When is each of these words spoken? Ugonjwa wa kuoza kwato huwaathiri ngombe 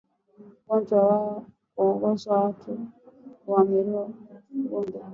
Ugonjwa 0.73 0.99
wa 1.09 1.19
kuoza 1.77 2.33
kwato 2.33 2.73
huwaathiri 3.43 3.89
ngombe 4.61 4.99